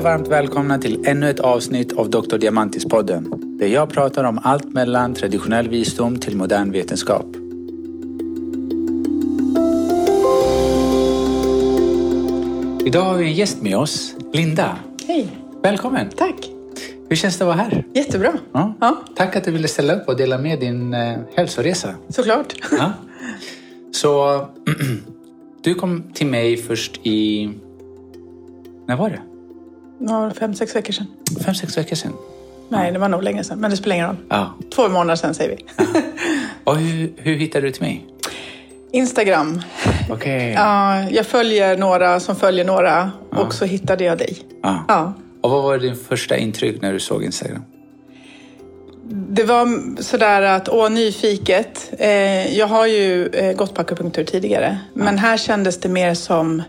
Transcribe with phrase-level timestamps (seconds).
[0.00, 2.36] och varmt välkomna till ännu ett avsnitt av Dr.
[2.36, 3.58] Diamantis-podden.
[3.58, 7.26] Där jag pratar om allt mellan traditionell visdom till modern vetenskap.
[12.86, 14.76] Idag har vi en gäst med oss, Linda.
[15.06, 15.28] Hej.
[15.62, 16.08] Välkommen!
[16.16, 16.50] Tack.
[17.08, 17.84] Hur känns det att vara här?
[17.94, 18.32] Jättebra.
[18.52, 18.74] Ja.
[18.80, 19.04] Ja.
[19.16, 21.94] Tack att du ville ställa upp och dela med din eh, hälsoresa.
[22.08, 22.54] Såklart.
[22.78, 22.92] Ja.
[23.92, 24.46] Så
[25.62, 27.50] du kom till mig först i...
[28.86, 29.29] När var det?
[30.08, 31.06] Ja, fem, sex veckor sedan.
[31.44, 32.12] Fem, sex veckor sedan.
[32.68, 33.58] Nej, det var nog länge sedan.
[33.58, 34.16] Men det spelar ingen roll.
[34.28, 34.54] Ja.
[34.74, 35.84] Två månader sedan säger vi.
[36.64, 38.06] Och hur, hur hittade du till mig?
[38.92, 39.60] Instagram.
[40.10, 40.52] Okej.
[40.52, 43.10] Ja, jag följer några som följer några.
[43.30, 44.38] Och så hittade jag dig.
[44.62, 44.84] Ja.
[44.88, 45.12] Ja.
[45.40, 47.62] Och vad var din första intryck när du såg Instagram?
[49.12, 49.66] Det var
[50.02, 51.92] sådär att, åh, nyfiket.
[51.98, 54.78] Eh, jag har ju eh, gått på akupunktur tidigare.
[54.94, 56.62] Men här kändes det mer som...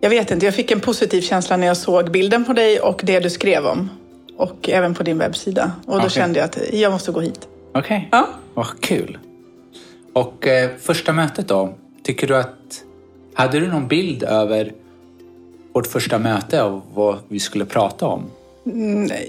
[0.00, 3.00] Jag vet inte, jag fick en positiv känsla när jag såg bilden på dig och
[3.04, 3.90] det du skrev om.
[4.36, 5.72] Och även på din webbsida.
[5.86, 6.10] Och då Okej.
[6.10, 7.48] kände jag att jag måste gå hit.
[7.74, 8.08] Okej.
[8.12, 8.28] Ja.
[8.54, 9.18] Vad kul.
[10.12, 11.74] Och eh, första mötet då?
[12.02, 12.84] Tycker du att...
[13.34, 14.72] Hade du någon bild över
[15.74, 18.30] vårt första möte och vad vi skulle prata om?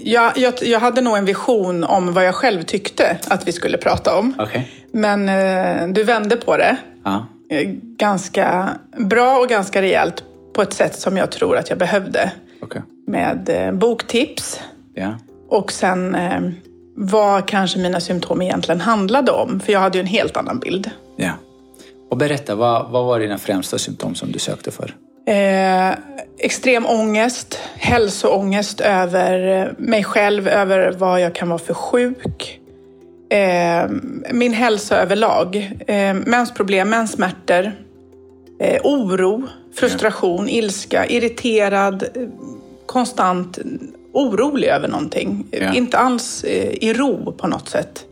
[0.02, 3.78] Jag, jag, jag hade nog en vision om vad jag själv tyckte att vi skulle
[3.78, 4.34] prata om.
[4.38, 4.70] Okej.
[4.92, 7.26] Men eh, du vände på det Ja.
[7.50, 12.32] eh, ganska bra och ganska rejält på ett sätt som jag tror att jag behövde.
[12.62, 12.82] Okej.
[13.06, 14.60] Med eh, boktips
[14.94, 15.14] Ja.
[15.48, 16.40] och sen eh,
[16.96, 19.60] vad kanske mina symptom egentligen handlade om.
[19.60, 20.90] För jag hade ju en helt annan bild.
[21.16, 21.30] Ja.
[22.10, 24.94] Och berätta, vad, vad var dina främsta symptom som du sökte för?
[25.26, 25.94] Eh,
[26.38, 32.60] extrem ångest, hälsoångest över eh, mig själv, över vad jag kan vara för sjuk.
[33.30, 33.84] Eh,
[34.32, 35.70] min hälsa överlag.
[35.86, 37.72] Eh, mensproblem, menssmärtor.
[38.60, 39.42] Eh, oro,
[39.74, 42.04] frustration, ilska, irriterad,
[42.86, 43.58] konstant
[44.12, 45.46] orolig över någonting.
[45.50, 45.72] Ja.
[45.74, 48.04] Inte alls eh, i ro på något sätt.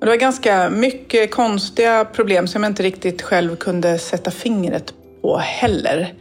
[0.00, 4.94] Och det var ganska mycket konstiga problem som jag inte riktigt själv kunde sätta fingret
[5.22, 6.14] på heller.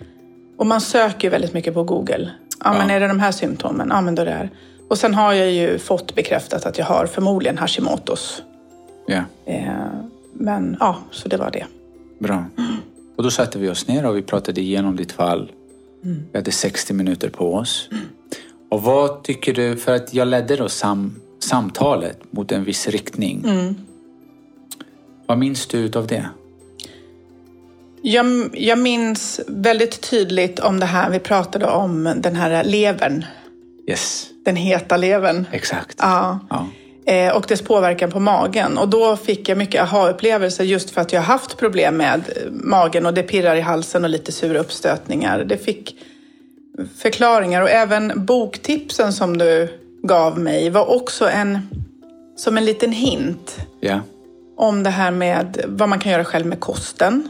[0.58, 2.30] Och man söker väldigt mycket på Google.
[2.64, 2.96] Ja, men Ja.
[2.96, 3.88] är det de här symptomen?
[3.92, 4.50] Ja, men då är det här.
[4.90, 8.44] Och sen har jag ju fått bekräftat att jag har förmodligen Hashimotos.
[9.08, 9.22] Ja.
[9.46, 9.68] Eh,
[10.34, 11.66] men ja, så det var det.
[12.20, 12.46] Bra.
[13.18, 15.52] Och då satte vi oss ner och vi pratade igenom ditt fall.
[16.02, 17.90] Vi hade 60 minuter på oss.
[18.70, 23.44] Och vad tycker du, för att jag ledde då sam, samtalet mot en viss riktning.
[25.26, 26.30] Vad minns du av det?
[28.02, 33.26] Jag, jag minns väldigt tydligt om det här vi pratade om, den här levern.
[33.90, 35.46] Yes, Den heta levern.
[35.52, 35.96] exakt.
[36.02, 36.40] Ja.
[36.50, 36.68] Ja.
[37.08, 38.78] Eh, och dess påverkan på magen.
[38.78, 43.06] Och då fick jag mycket aha-upplevelser just för att jag haft problem med eh, magen
[43.06, 45.44] och det pirrar i halsen och lite sura uppstötningar.
[45.44, 45.96] Det fick
[46.98, 49.68] förklaringar och även boktipsen som du
[50.04, 51.70] gav mig var också en,
[52.36, 54.00] som en liten hint Ja.
[54.58, 57.30] om det här med vad man kan göra själv med kosten.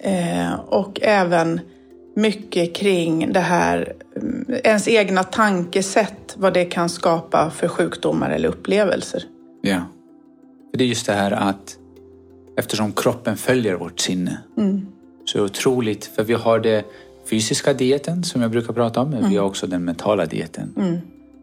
[0.00, 1.60] Eh, och även
[2.18, 8.48] mycket kring det här, mm, ens egna tankesätt, vad det kan skapa för sjukdomar eller
[8.48, 9.22] upplevelser.
[9.62, 9.82] ja.
[10.70, 11.78] För det är just det här att
[12.56, 14.38] eftersom kroppen följer vårt sinne
[15.24, 16.84] så är det otroligt, för vi har det
[17.30, 20.74] fysiska dieten som jag brukar prata om, men vi har också den mentala dieten.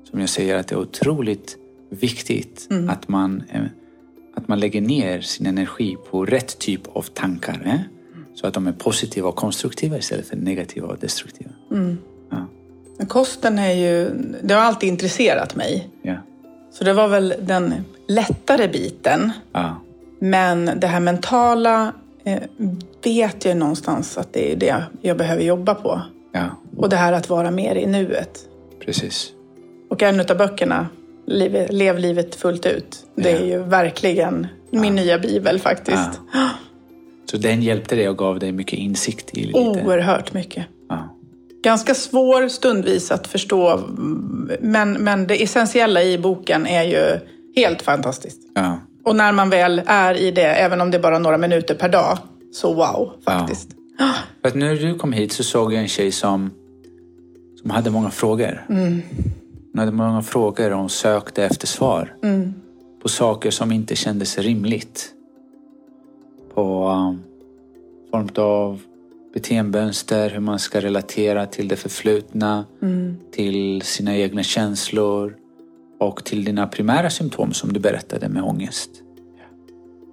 [0.10, 1.58] Som jag säger att det är otroligt
[1.90, 3.62] viktigt att, man, eh,
[4.36, 7.62] att man lägger ner sin energi på rätt typ av tankar.
[7.66, 7.95] Eh?
[8.36, 11.50] Så att de är positiva och konstruktiva istället för negativa och destruktiva.
[12.32, 12.48] Ja.
[12.98, 14.10] Men kosten är ju,
[14.44, 15.90] det har alltid intresserat mig.
[16.02, 16.16] Ja.
[16.72, 17.74] Så det var väl den
[18.08, 19.32] lättare biten.
[19.52, 19.82] Ja.
[20.20, 21.94] Men det här mentala
[22.24, 22.40] eh,
[23.04, 26.02] vet jag någonstans att det är det jag behöver jobba på.
[26.34, 28.40] ja, Och det här att vara mer i nuet.
[28.86, 29.32] precis.
[29.90, 30.88] Och en av böckerna,
[31.70, 33.38] Lev livet fullt ut, det Ja.
[33.38, 36.20] är ju verkligen min nya bibel faktiskt.
[37.26, 39.60] Så den hjälpte dig och gav dig mycket insikt i lite.
[39.60, 40.66] Oerhört mycket.
[40.90, 41.16] Ja.
[41.64, 43.82] Ganska svår stundvis att förstå,
[44.60, 47.20] men, men det essentiella i boken är ju
[47.56, 48.42] helt fantastiskt.
[48.56, 48.80] Ja.
[49.04, 51.90] Och när man väl är i det, även om det är bara några minuter per
[51.90, 52.18] dag,
[52.54, 53.70] så wow faktiskt.
[54.42, 56.52] För att när du kom hit så såg jag en tjej som,
[57.62, 58.66] som hade många frågor.
[58.68, 59.04] Hon
[59.78, 62.14] hade många frågor och hon sökte efter svar.
[63.02, 65.12] På saker som inte kändes rimligt.
[66.56, 67.24] På um,
[68.12, 68.82] form av
[69.34, 72.66] beteendemönster, hur man ska relatera till det förflutna,
[73.32, 75.36] till sina egna känslor
[76.00, 78.90] och till dina primära symptom som du berättade med ångest.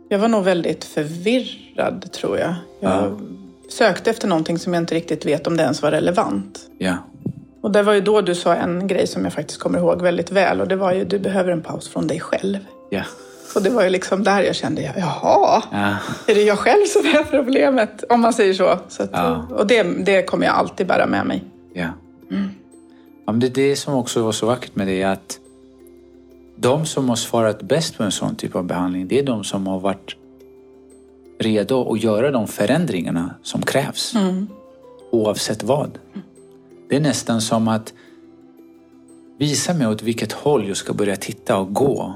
[0.09, 2.55] Jag var nog väldigt förvirrad tror jag.
[2.81, 3.19] Jag Ja.
[3.69, 6.71] sökte efter någonting som jag inte riktigt vet om det ens var relevant.
[6.79, 6.97] Ja,
[7.61, 10.31] Och det var ju då du sa en grej som jag faktiskt kommer ihåg väldigt
[10.33, 12.59] väl och det var ju du behöver en paus från dig själv.
[12.91, 13.03] Ja.
[13.55, 15.97] Och det var ju liksom där jag kände, jaha, Ja.
[16.27, 18.05] är det jag själv som är problemet?
[18.09, 18.79] Om man säger så.
[18.89, 19.47] så att, Ja.
[19.51, 21.45] Och det, det kommer jag alltid bära med mig.
[21.75, 21.89] Ja.
[23.27, 25.39] ja men det är det som också var så vackert med det att
[26.57, 29.67] de som har svarat bäst på en sån typ av behandling det är de som
[29.67, 30.17] har varit
[31.39, 34.15] redo att göra de förändringarna som krävs.
[35.11, 35.99] Oavsett vad.
[36.89, 37.93] Det är nästan som att
[39.39, 42.15] visa mig åt vilket håll jag ska börja titta och gå.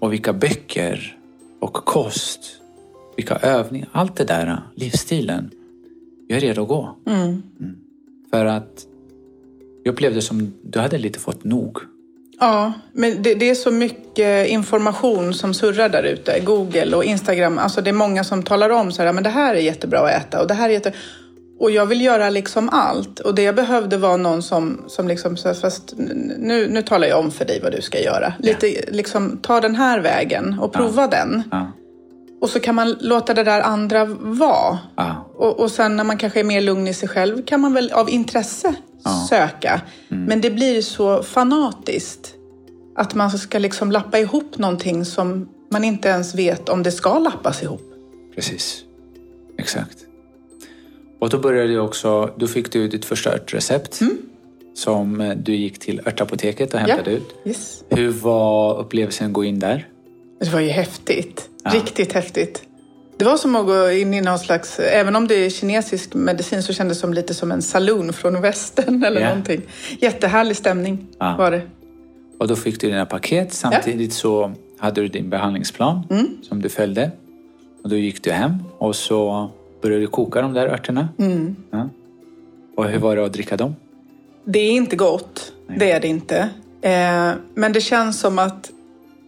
[0.00, 1.16] Och vilka böcker
[1.60, 2.40] och kost,
[3.16, 5.50] vilka övningar, allt det där, livsstilen.
[6.28, 6.96] Jag är redo att gå.
[7.06, 7.42] Mm.
[8.30, 8.86] För att
[9.82, 11.78] jag upplevde som du hade lite fått nog.
[12.40, 16.40] Ja, men det, det är så mycket information som surrar där ute.
[16.40, 17.58] Google och Instagram.
[17.58, 20.10] Alltså det är många som talar om så här, men det här är jättebra att
[20.10, 20.92] äta och det här är jätte...
[21.60, 23.20] Och jag vill göra liksom allt.
[23.20, 27.30] Och det jag behövde var någon som, som liksom, fast nu, nu talar jag om
[27.30, 28.32] för dig vad du ska göra.
[28.38, 31.42] Lite liksom, ta den här vägen och prova den.
[31.50, 31.72] Ja.
[32.40, 34.78] Och så kan man låta det där andra vara.
[34.96, 35.30] Ja.
[35.34, 37.92] Och, och sen när man kanske är mer lugn i sig själv kan man väl
[37.92, 38.74] av intresse
[39.28, 39.80] söka.
[40.08, 42.34] Men det blir så fanatiskt.
[42.96, 47.18] Att man ska liksom lappa ihop någonting som man inte ens vet om det ska
[47.18, 47.82] lappas ihop.
[48.34, 48.82] Precis.
[49.58, 50.07] Exakt.
[51.18, 54.00] Och då började du också, då fick du ditt första örtrecept
[54.74, 57.34] som eh, du gick till örtapoteket och hämtade ut.
[57.44, 57.84] Yes.
[57.88, 59.88] Hur var upplevelsen att gå in där?
[60.40, 61.48] Det var ju häftigt.
[61.64, 62.62] Riktigt häftigt.
[63.16, 66.62] Det var som att gå in i någon slags, även om det är kinesisk medicin
[66.62, 69.28] så kändes det som lite som en saloon från västern eller Ja.
[69.28, 69.62] någonting.
[70.00, 71.34] Jättehärlig stämning Ja.
[71.38, 71.62] var det.
[72.38, 73.52] Och då fick du dina paket.
[73.52, 76.02] Samtidigt så hade du din behandlingsplan
[76.48, 77.10] som du följde.
[77.82, 79.50] Och då gick du hem och så
[79.82, 81.08] började du koka de där örterna.
[81.70, 81.88] Ja.
[82.76, 83.76] Och hur var det att dricka dem?
[84.44, 86.48] Det är inte gott, det är det inte.
[86.80, 88.70] Eh, men det känns som att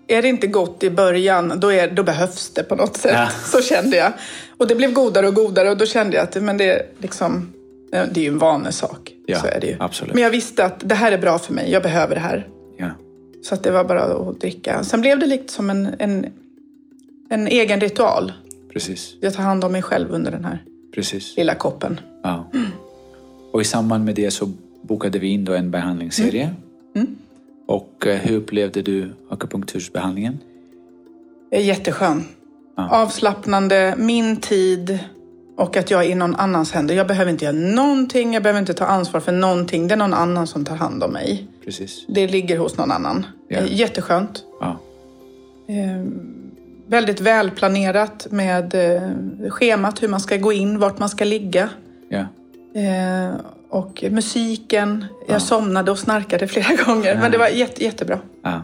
[0.09, 3.13] är det inte gott i början, då, är, då behövs det på något sätt.
[3.15, 3.29] Ja.
[3.45, 4.13] Så kände jag.
[4.57, 7.53] Och det blev godare och godare och då kände jag att men det, är liksom,
[7.93, 9.13] eh, det är ju en vanesak.
[9.27, 9.77] Ja, så är det ju.
[9.81, 10.15] absolut.
[10.15, 12.49] Men jag visste att det här är bra för mig, jag behöver det här.
[12.77, 12.91] Ja.
[13.43, 14.85] Så att det var bara att dricka.
[14.85, 16.27] Sen blev det lite som en, en,
[17.31, 18.33] en egen ritual.
[18.73, 19.15] Precis.
[19.21, 20.65] Jag tar hand om mig själv under den här
[20.95, 21.37] Precis.
[21.37, 22.01] lilla koppen.
[22.23, 22.51] Ja.
[23.53, 24.53] Och i samband med det så
[24.83, 26.55] bokade vi in då en behandlingsserie.
[27.67, 30.39] Och eh, hur upplevde du akupunktursbehandlingen?
[31.53, 32.25] Jätteskön.
[32.77, 34.99] Avslappnande, min tid
[35.57, 36.95] och att jag är i någon annans händer.
[36.95, 39.89] Jag behöver inte göra någonting, jag behöver inte ta ansvar för någonting.
[39.89, 41.47] Det är någon annan som tar hand om mig.
[41.65, 42.05] Precis.
[42.09, 43.27] Det ligger hos någon annan.
[43.49, 43.61] Ja.
[43.61, 44.45] Jätteskönt.
[44.61, 44.81] Ja.
[45.67, 46.05] Eh,
[46.91, 51.69] väldigt välplanerat med eh, schemat, hur man ska gå in, vart man ska ligga.
[52.09, 52.25] Ja.
[52.81, 53.35] Eh,
[53.69, 55.05] och musiken.
[55.29, 58.19] Jag somnade och snarkade flera gånger, men det var jätte, jättebra.
[58.43, 58.63] Ja.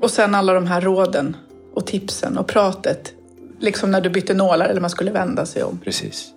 [0.00, 1.36] Och sen alla de här råden
[1.74, 3.12] och tipsen och pratet.
[3.58, 5.78] Liksom när du bytte nålar eller man skulle vända sig om.
[5.84, 6.28] Precis.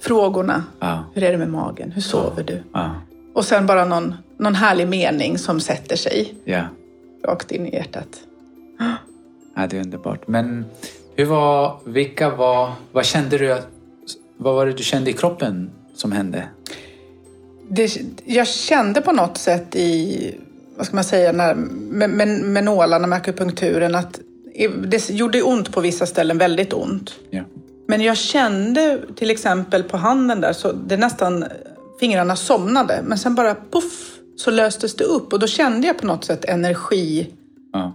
[0.00, 0.64] Frågorna.
[0.80, 1.04] Ja.
[1.14, 1.92] Hur är det med magen?
[1.92, 2.62] Hur sover du?
[2.72, 2.90] Ja.
[3.34, 6.62] Och sen bara någon, någon härlig mening som sätter sig Ja.
[7.24, 8.08] rakt in i hjärtat.
[9.56, 10.28] Ja, det är underbart.
[10.28, 10.64] Men
[11.16, 13.56] hur var, vilka var, vad kände du,
[14.36, 16.48] vad var det du kände i kroppen som hände?
[17.68, 20.34] Det, jag kände på något sätt i,
[20.76, 24.20] vad ska man säga, när, med, med, med nålarna, med akupunkturen, att
[24.86, 27.14] det gjorde ont på vissa ställen, väldigt ont.
[27.30, 27.42] Ja.
[27.88, 31.44] Men jag kände till exempel på handen där, så det nästan
[32.00, 33.00] fingrarna somnade.
[33.04, 36.44] Men sen bara puff så löstes det upp och då kände jag på något sätt
[36.44, 37.32] energiflödet
[37.72, 37.92] Ja.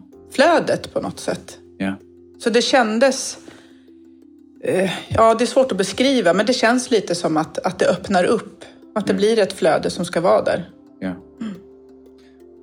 [0.93, 1.57] På något sätt.
[1.77, 1.95] Ja.
[2.39, 3.37] Så det kändes...
[4.63, 7.85] Eh, ja, det är svårt att beskriva, men det känns lite som att, att det
[7.85, 8.65] öppnar upp.
[8.95, 10.69] Att det blir ett flöde som ska vara där.
[10.99, 11.13] Ja.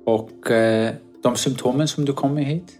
[0.05, 0.91] Och eh,
[1.23, 2.79] de symptomen som du kom med hit?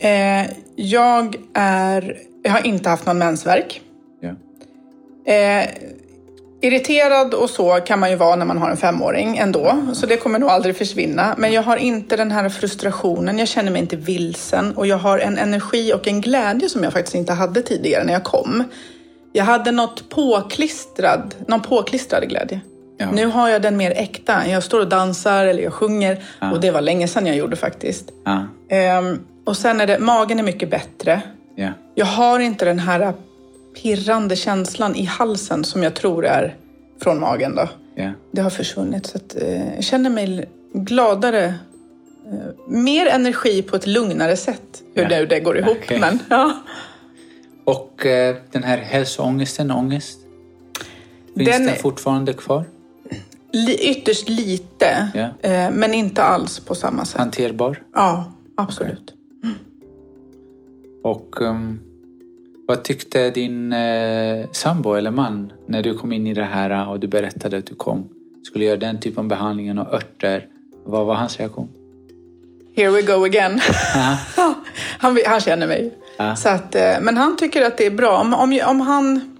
[0.00, 2.18] Eh, jag är...
[2.42, 3.82] Jag har inte haft någon mensvärk.
[4.20, 4.28] Ja.
[5.32, 5.68] Eh,
[6.62, 10.16] irriterad och så kan man ju vara när man har en femåring ändå, så det
[10.16, 11.34] kommer nog aldrig försvinna.
[11.38, 15.18] Men jag har inte den här frustrationen, jag känner mig inte vilsen och jag har
[15.18, 18.64] en energi och en glädje som jag faktiskt inte hade tidigare när jag kom.
[19.32, 22.60] Jag hade något påklistrad, någon påklistrad glädje.
[22.98, 23.10] Ja.
[23.10, 24.48] Nu har jag den mer äkta.
[24.48, 28.04] Jag står och dansar eller jag sjunger och det var länge sedan jag gjorde faktiskt.
[28.24, 28.46] Ja.
[28.68, 31.22] Ehm, och sen är det, magen är mycket bättre.
[31.56, 31.68] Ja.
[31.94, 33.12] Jag har inte den här
[33.74, 36.56] pirrande känslan i halsen som jag tror är
[37.02, 37.54] från magen.
[37.54, 37.68] Då.
[37.94, 38.10] Ja.
[38.30, 39.06] Det har försvunnit.
[39.06, 41.44] Så att, eh, jag känner mig gladare.
[42.26, 44.82] Eh, mer energi på ett lugnare sätt.
[44.94, 45.08] Hur Ja.
[45.08, 45.76] det, det går ihop.
[45.84, 46.00] Okej.
[46.00, 46.62] Men, ja.
[47.64, 50.18] Och eh, den här hälsoångesten, ångest?
[51.36, 52.64] Finns Den den, fortfarande kvar?
[53.52, 55.08] li, ytterst lite,
[55.42, 57.18] eh, men inte alls på samma sätt.
[57.20, 57.82] Hanterbar?
[57.94, 59.14] Ja, absolut.
[61.02, 61.80] Och ehm,
[62.66, 67.00] vad tyckte din eh, sambo eller man när du kom in i det här och
[67.00, 68.08] du berättade att du kom?
[68.42, 70.46] Skulle göra den typen av behandlingen och örter.
[70.84, 71.68] Vad var hans reaktion?
[72.76, 73.60] Here we go again.
[74.98, 75.94] Han, han känner mig.
[76.16, 76.36] Ja.
[76.36, 78.20] Så att, eh, men han tycker att det är bra.
[78.20, 79.38] Om, om, om han,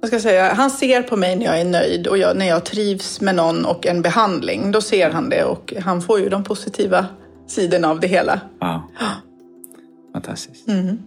[0.00, 2.46] vad ska jag säga, han ser på mig när jag är nöjd och jag, när
[2.46, 4.72] jag trivs med någon och en behandling.
[4.72, 7.06] Då ser han det och han får ju de positiva
[7.46, 8.40] sidorna av det hela.
[8.60, 8.88] Ja.
[10.12, 10.68] Fantastiskt.
[10.68, 10.98] Mm.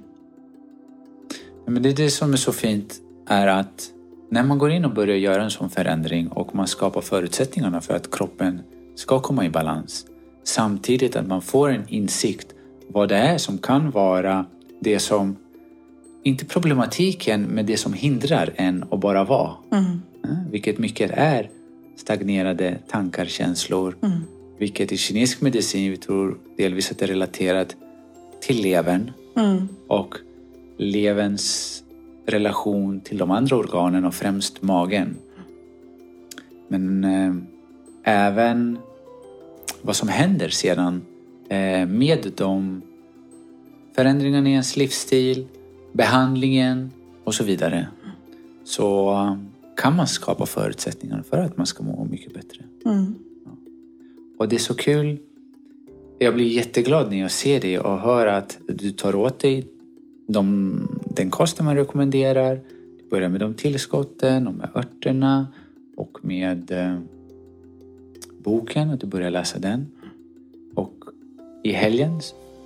[1.68, 3.92] Men det är det som är så fint är att
[4.30, 7.96] när man går in och börjar göra en sån förändring och man skapar förutsättningarna för
[7.96, 8.62] att kroppen
[8.96, 10.06] ska komma i balans.
[10.44, 12.48] Samtidigt att man får en insikt
[12.88, 14.46] vad det är som kan vara
[14.80, 15.36] det som,
[16.24, 19.52] inte problematiken, men det som hindrar en att bara vara.
[19.72, 20.02] Mm.
[20.52, 21.50] Vilket mycket är
[21.96, 23.96] stagnerade tankar, känslor.
[24.02, 24.20] Mm.
[24.60, 27.76] Vilket i kinesisk medicin vi tror delvis att det är relaterat
[28.42, 29.68] till levern Mm.
[29.88, 30.16] och
[30.78, 31.84] leverns
[32.26, 35.16] relation till de andra organen och främst magen.
[36.68, 37.36] Men eh,
[38.04, 38.78] även
[39.82, 41.02] vad som händer sedan
[41.50, 42.82] eh, med de
[43.96, 45.48] förändringarna i ens livsstil,
[45.94, 46.92] behandlingen
[47.24, 47.88] och så vidare.
[48.64, 49.38] Så
[49.78, 52.64] kan man skapa förutsättningar för att man ska må mycket bättre.
[52.86, 53.16] Mm.
[54.38, 55.18] Och det är så kul.
[56.20, 59.68] Jag blir jätteglad när jag ser det och hör att du tar åt dig
[60.28, 62.60] de, den kosten man rekommenderar.
[63.00, 65.48] Du börjar med de tillskotten och med örterna
[65.98, 67.00] och med eh,
[68.44, 69.88] boken och du börjar läsa den.
[70.76, 70.94] Och
[71.64, 72.22] i helgen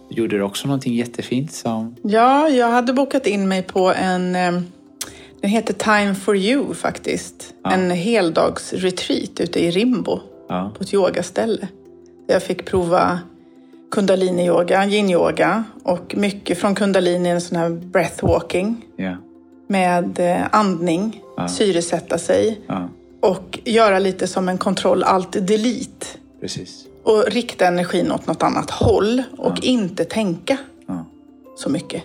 [0.09, 1.95] gjorde du också någonting jättefint som...
[2.01, 4.61] Ja, jag hade bokat in mig på en, eh,
[5.41, 7.53] den heter Time for you faktiskt.
[7.63, 7.71] Ja.
[7.71, 11.67] En heldagsretreat ute i Rimbo Ja, på ett yogaställe.
[12.27, 13.19] Där jag fick prova
[13.91, 19.15] kundalini-yoga, yin-yoga och mycket från kundalini, en sån här breathwalking ja,
[19.67, 21.47] med eh, andning, Ja.
[21.47, 22.89] syresätta sig ja,
[23.21, 26.07] och göra lite som en kontroll alt delete
[26.41, 26.85] precis.
[27.03, 29.61] och rikta energin åt något annat håll och Ja.
[29.63, 30.57] inte tänka
[30.87, 31.05] Ja.
[31.57, 32.03] så mycket.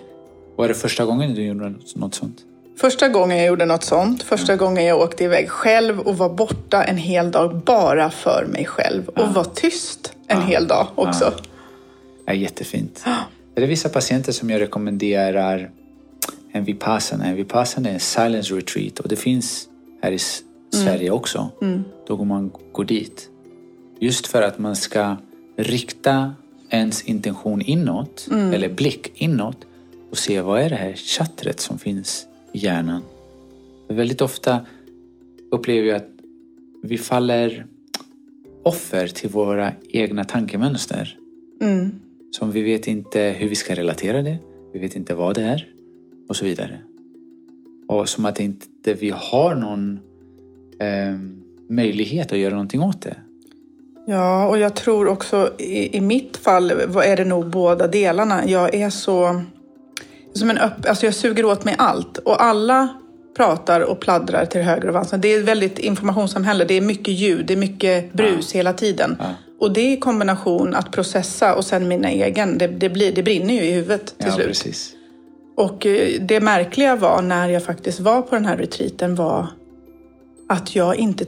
[0.55, 2.37] Var det första gången du gjorde något sånt?
[2.79, 6.83] Första gången jag gjorde något sånt, första gången jag åkte iväg själv och var borta
[6.83, 11.33] en hel dag bara för mig själv och var tyst en hel dag också.
[12.27, 13.03] Är jättefint.
[13.55, 15.71] Det är vissa patienter som jag rekommenderar
[16.51, 17.25] en vipassana.
[17.25, 19.69] En vipassana är en silence retreat och det finns
[20.01, 20.43] här i S-
[20.73, 21.49] Sverige också.
[22.07, 23.29] Då går man går dit.
[23.99, 25.15] Just för att man ska
[25.57, 26.33] rikta
[26.69, 29.57] ens intention inåt, eller blick inåt
[30.11, 33.01] och se vad är det här chattret som finns i hjärnan.
[33.87, 34.65] För väldigt ofta
[35.51, 36.09] upplever jag att
[36.83, 37.65] vi faller
[38.63, 41.17] offer till våra egna tankemönster.
[41.61, 41.91] Mm.
[42.31, 44.37] Som vi vet inte hur vi ska relatera det.
[44.73, 45.67] Vi vet inte vad det är.
[46.29, 46.79] Och så vidare.
[47.87, 49.99] Och som att inte vi har någon
[50.79, 51.19] eh,
[51.69, 53.15] möjlighet att göra någonting åt det.
[54.07, 58.47] Ja, och jag tror också i, i mitt fall vad är det nog båda delarna.
[58.47, 59.41] Jag är så...
[60.33, 62.89] Som en öpp, alltså jag suger åt mig allt och alla
[63.37, 65.17] pratar och pladdrar till höger och vänster.
[65.17, 66.65] Det är ett väldigt informationssamhälle.
[66.65, 69.15] Det är mycket ljud, det är mycket brus hela tiden.
[69.19, 69.25] Ja.
[69.59, 73.53] Och det i kombination att processa och sen mina egen, det, det, blir, det brinner
[73.53, 74.47] ju i huvudet till ja, slut.
[74.47, 74.93] precis.
[75.57, 79.47] Och eh, det märkliga var när jag faktiskt var på den här retreaten var
[80.49, 81.25] att jag inte,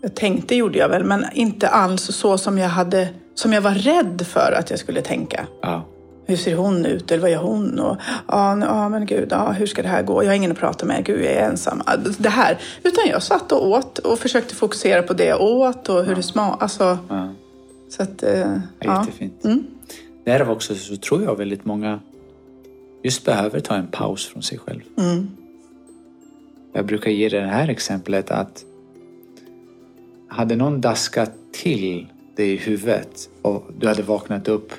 [0.00, 3.74] jag tänkte gjorde jag väl, men inte alls så som jag hade, som jag var
[3.74, 5.46] rädd för att jag skulle tänka.
[5.62, 5.86] Ja,
[6.26, 7.80] Hur ser hon ut eller vad gör hon?
[7.80, 7.96] Och,
[8.28, 10.22] ja, ja men gud, ja, hur ska det här gå?
[10.22, 11.82] Jag har ingen att prata med, gud jag är ensam.
[11.86, 12.58] Ja, Det här.
[12.82, 16.22] Utan jag satt och åt och försökte fokusera på det jag åt och hur det
[16.22, 16.62] smakade.
[16.62, 17.28] Alltså, ja.
[17.90, 19.00] Så att, eh, Ja.
[19.00, 19.44] Jättefint.
[19.44, 19.64] Mm.
[20.24, 22.00] Därav också så tror jag väldigt många
[23.02, 24.80] just behöver ta en paus från sig själv.
[24.98, 25.28] Mm.
[26.72, 28.64] Jag brukar ge det här exemplet att
[30.28, 32.06] hade någon daskat till
[32.36, 34.72] dig i huvudet och du hade vaknat upp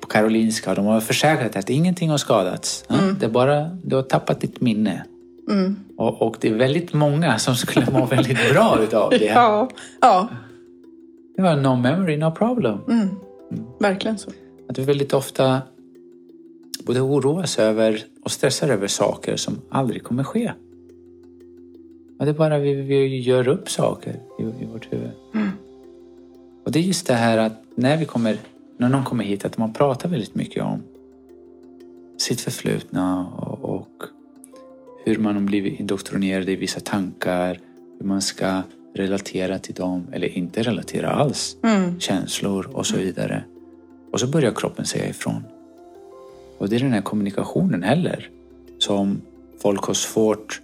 [0.00, 2.84] på Karolinska och de har försäkrat att ingenting har skadats.
[2.88, 5.04] Ja, Det bara, du har tappat ditt minne.
[5.50, 5.76] Mm.
[5.96, 9.24] Och, och det är väldigt många som skulle må väldigt bra utav det.
[9.34, 9.68] Ja,
[10.00, 10.28] ja.
[11.36, 12.78] Det var no memory, no problem.
[12.88, 13.08] Mm.
[13.80, 14.30] verkligen så.
[14.68, 15.62] Att vi väldigt ofta
[16.86, 20.52] både oroas över och stressar över saker som aldrig kommer ske.
[22.18, 25.10] Ja, det är bara vi, vi gör upp saker i, i vårt huvud.
[26.64, 28.36] Och det är just det här att när vi kommer,
[28.76, 30.82] när någon kommer hit, att man pratar väldigt mycket om
[32.18, 34.02] sitt förflutna och, och
[35.04, 37.58] hur man har blivit indoktrinerad i vissa tankar,
[37.98, 38.62] hur man ska
[38.94, 41.56] relatera till dem eller inte relatera alls.
[41.98, 43.44] Känslor och så vidare.
[44.12, 45.44] Och så börjar kroppen säga ifrån.
[46.58, 48.30] Och det är den här kommunikationen heller
[48.78, 49.20] som
[49.62, 50.60] folk har svårt...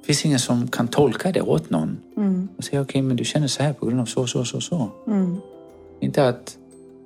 [0.00, 1.98] Det finns ingen som kan tolka det åt någon.
[2.56, 4.60] Och säga okej, okay, men du känner så här på grund av så, så, så,
[4.60, 4.88] så.
[6.00, 6.58] Inte att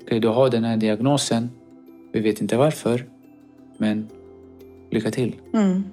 [0.04, 1.50] okay, du har den här diagnosen.
[2.12, 3.04] Vi vet inte varför.
[3.76, 4.08] Men
[4.90, 5.34] lycka till.
[5.54, 5.84] Mm.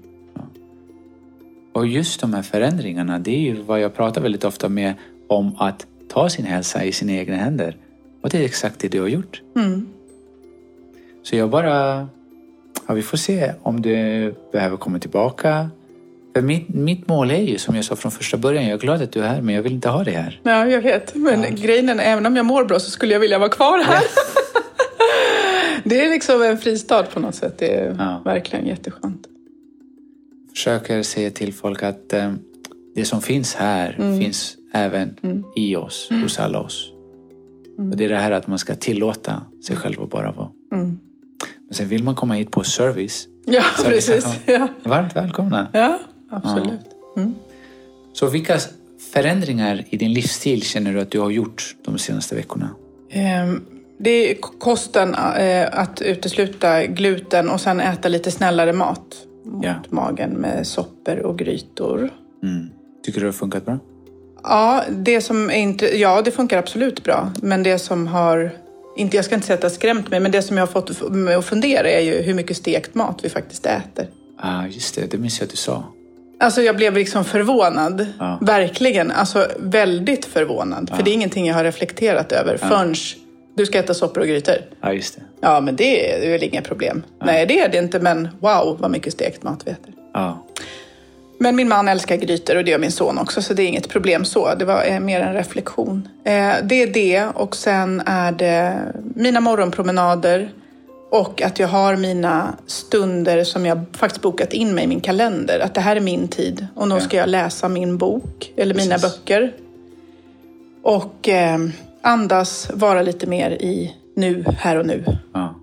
[1.75, 4.93] Och just de här förändringarna, det är ju vad jag pratar väldigt ofta med
[5.27, 7.77] om att ta sin hälsa i sina egna händer.
[8.21, 9.41] Och det är exakt det du har gjort.
[9.55, 9.87] Mm.
[11.23, 12.07] Så jag bara...
[12.87, 15.69] Ja, vi får se om du behöver komma tillbaka.
[16.35, 19.01] För mitt, mitt mål är ju, som jag sa från första början, jag är glad
[19.01, 20.39] att du är här, men jag vill inte ha det här.
[20.43, 21.15] Ja, jag vet.
[21.15, 21.49] Men ja.
[21.51, 24.03] grejen är, även om jag mår bra så skulle jag vilja vara kvar här.
[24.03, 24.41] Ja.
[25.83, 27.57] det är liksom en fristad på något sätt.
[27.57, 28.21] Det är ja.
[28.25, 29.27] verkligen jätteskönt.
[30.55, 32.33] Försöker säga till folk att eh,
[32.95, 34.19] det som finns här mm.
[34.19, 35.43] finns även mm.
[35.55, 36.23] i oss, mm.
[36.23, 36.91] hos alla oss.
[37.77, 37.91] Mm.
[37.91, 40.49] Och det är det här att man ska tillåta sig själv att bara vara.
[40.73, 40.99] Mm.
[41.67, 43.27] Men sen vill man komma hit på service.
[43.45, 44.39] Ja, service precis.
[44.45, 44.67] Ja.
[44.83, 45.67] Varmt välkomna.
[45.73, 46.79] Ja, absolut.
[47.15, 47.21] Ja.
[47.21, 47.35] Mm.
[48.13, 48.59] Så vilka
[49.13, 52.69] förändringar i din livsstil känner du att du har gjort de senaste veckorna?
[53.43, 53.65] Um,
[53.97, 59.73] det är kosten, uh, att utesluta gluten och sen äta lite snällare mat mot ja.
[59.89, 62.09] magen med soppor och grytor.
[62.43, 62.69] Mm.
[63.03, 63.79] Tycker du det har funkat bra?
[64.43, 67.31] Ja, det som är inte, ja, det funkar absolut bra.
[67.41, 68.51] Men det som har,
[68.97, 70.71] inte, jag ska inte säga att det har skrämt mig, men det som jag har
[70.71, 74.07] fått mig att fundera är ju hur mycket stekt mat vi faktiskt äter.
[74.41, 75.11] Ja, ah, just det.
[75.11, 75.83] Det minns jag att du sa.
[76.39, 78.07] Alltså jag blev liksom förvånad.
[78.19, 78.37] Ja.
[78.41, 79.11] Verkligen.
[79.11, 80.87] Alltså väldigt förvånad.
[80.91, 80.95] Ja.
[80.95, 82.67] För det är ingenting jag har reflekterat över ja.
[82.67, 82.95] förrän
[83.55, 84.55] du ska äta soppor och grytor.
[84.81, 85.21] Ja, just det.
[85.41, 87.03] Ja, men det är väl inga problem.
[87.23, 89.93] Nej, det är det inte, men wow vad mycket stekt mat vi äter.
[90.13, 90.45] Ja.
[91.39, 93.89] Men min man älskar grytor och det gör min son också, så det är inget
[93.89, 94.55] problem så.
[94.55, 96.07] Det var eh, mer en reflektion.
[96.23, 98.79] Eh, det är det och sen är det
[99.15, 100.49] mina morgonpromenader
[101.11, 105.59] och att jag har mina stunder som jag faktiskt bokat in mig i min kalender.
[105.59, 108.95] Att det här är min tid och då ska jag läsa min bok eller mina
[108.95, 109.19] Precis.
[109.19, 109.53] böcker.
[110.83, 111.57] Och eh,
[112.05, 115.03] andas, vara lite mer i nu, här och nu.
[115.33, 115.55] Ja.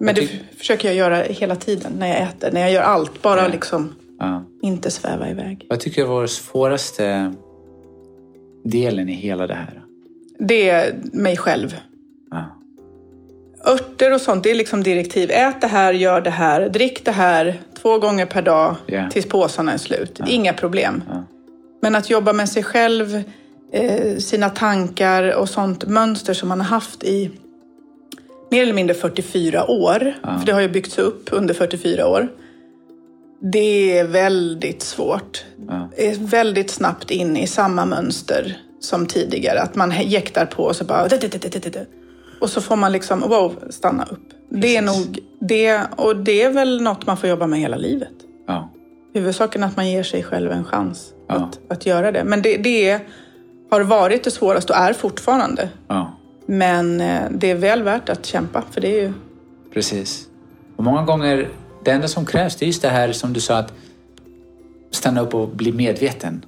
[0.00, 3.22] Men det försöker jag göra hela tiden när jag äter, när jag gör allt.
[3.22, 3.48] Bara Ja.
[3.48, 4.44] liksom Ja.
[4.62, 5.66] inte sväva iväg.
[5.68, 7.32] Vad tycker du var svåraste
[8.64, 9.82] delen i hela det här?
[10.38, 11.76] Det är mig själv.
[12.30, 12.44] Ja.
[13.66, 15.30] Örter och sånt, det är liksom direktiv.
[15.30, 19.10] Ät det här, gör det här, drick det här två gånger per dag Ja.
[19.10, 20.20] tills påsarna är slut.
[20.26, 21.02] Inga problem.
[21.82, 23.22] Men att jobba med sig själv,
[23.72, 27.30] eh, sina tankar och sånt mönster som man har haft i
[28.50, 30.12] mer eller mindre 44 år.
[30.22, 30.38] Ja.
[30.38, 32.28] För det har ju byggts upp under 44 år.
[33.52, 35.44] Det är väldigt svårt.
[35.68, 35.88] Ja.
[35.96, 39.60] Är väldigt snabbt in i samma mönster som tidigare.
[39.60, 41.02] Att man jäktar på och så bara...
[42.40, 44.28] Och så får man liksom, wow, stanna upp.
[44.48, 48.12] Det är nog det, och det är väl något man får jobba med hela livet.
[48.46, 48.70] Ja.
[49.14, 51.34] Huvudsaken är att man ger sig själv en chans Ja.
[51.34, 52.24] att, att göra det.
[52.24, 53.00] Men det, det
[53.70, 55.68] har varit det svåraste och är fortfarande.
[55.88, 56.12] ja.
[56.46, 59.12] Men eh, det är väl värt att kämpa, för det är ju...
[59.74, 60.28] Precis.
[60.76, 61.48] Och många gånger,
[61.84, 63.72] det enda som krävs det är just det här som du sa att
[64.90, 66.44] stanna upp och bli medveten.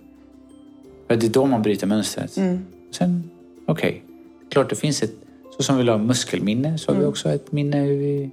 [1.08, 2.36] För det är då man bryter mönstret.
[2.36, 2.64] Mm.
[2.90, 3.30] Sen,
[3.66, 4.02] okej.
[4.50, 5.14] Klart det finns ett,
[5.56, 7.06] så som vi har muskelminne så har Mm.
[7.06, 8.30] vi också ett minne hur, vi,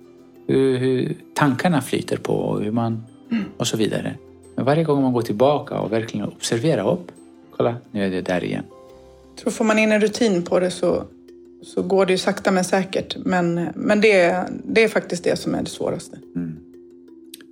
[0.48, 3.44] hur, hur tankarna flyter på och hur man Mm.
[3.58, 4.16] och så vidare.
[4.56, 7.12] Men varje gång man går tillbaka och verkligen observerar upp.
[7.58, 8.64] Kolla, nu är det där igen.
[9.40, 11.04] Tror får man in en rutin på det så,
[11.64, 13.18] så går det ju sakta men säkert.
[13.26, 16.20] Men, men det, det är faktiskt det som är det svåraste.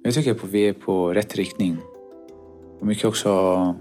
[0.03, 1.77] Jag tycker att vi är på rätt riktning.
[2.79, 3.75] Och mycket också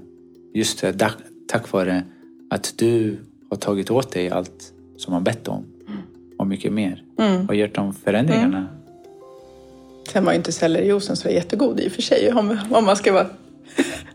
[0.54, 1.10] just det,
[1.48, 2.02] tack, vare
[2.50, 3.18] att du
[3.50, 5.64] har tagit åt dig allt som man bett om.
[6.38, 7.02] Och mycket mer.
[7.18, 7.48] Mm.
[7.48, 8.66] Och gjort de förändringarna.
[10.12, 12.32] Sen var ju inte sellerijuicen så jättegod i och för sig.
[12.32, 13.26] Om, om man ska vara,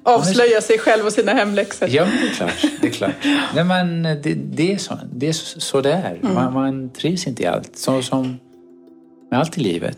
[0.04, 1.90] avslöja sig själv och sina hemläxor.
[1.92, 2.66] Ja, det är klart.
[2.82, 3.12] Det är, klart.
[3.56, 5.34] Nej, men det, det, är så det är.
[5.34, 6.20] Så, så det är.
[6.22, 7.78] Man, man trivs inte i allt.
[7.78, 8.38] Så som
[9.30, 9.98] med allt i livet.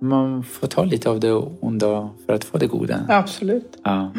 [0.00, 3.04] Man får ta lite av det onda för att få det goda.
[3.08, 3.76] Absolut.
[3.82, 4.12] Ja.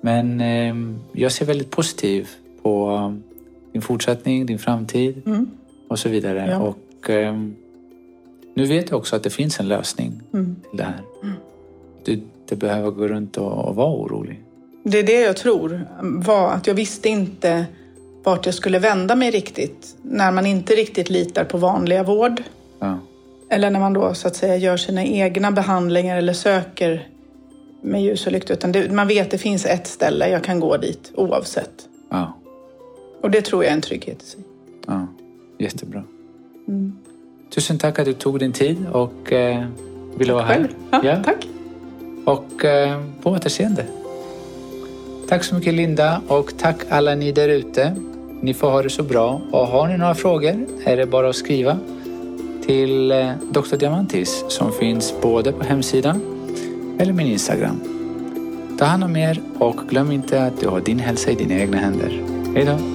[0.00, 0.74] Men eh,
[1.12, 3.14] jag ser väldigt positivt på eh,
[3.72, 5.50] din fortsättning, din framtid Mm.
[5.88, 6.48] och så vidare.
[6.50, 6.58] Ja.
[6.58, 7.34] Och eh,
[8.54, 10.56] nu vet jag också att det finns en lösning Mm.
[10.70, 11.00] till det här.
[12.04, 14.42] Du inte behöver gå runt och, och vara orolig.
[14.82, 17.66] Det är det jag tror var att jag visste inte
[18.24, 19.96] vart jag skulle vända mig riktigt.
[20.02, 22.42] När man inte riktigt litar på vanliga vård.
[22.78, 22.98] Ja.
[23.50, 27.08] Eller när man då så att säga gör sina egna behandlingar eller söker
[27.82, 28.52] med ljus och lykta.
[28.52, 31.88] Utan det, man vet att det finns ett ställe, jag kan gå dit oavsett.
[32.10, 32.38] Ja.
[33.22, 34.40] Och det tror jag är en trygghet i sig.
[34.86, 35.06] ja.
[35.58, 36.04] Jättebra.
[37.54, 39.64] Tusen tack att du tog din tid och eh,
[40.18, 40.54] ville vara här.
[40.54, 40.68] Själv?
[41.04, 41.48] Ja, Tack.
[42.24, 43.86] Och eh, på återseende.
[45.28, 47.96] Tack så mycket Linda och tack alla ni där ute.
[48.40, 51.36] Ni får ha det så bra och har ni några frågor är det bara att
[51.36, 51.78] skriva
[52.66, 53.76] till eh, Dr.
[53.76, 56.20] Diamantis som finns både på hemsidan
[56.98, 57.80] eller min Instagram.
[58.78, 61.76] Ta hand om er och glöm inte att du har din hälsa i dina egna
[61.76, 62.22] händer.
[62.54, 62.93] Hejdå!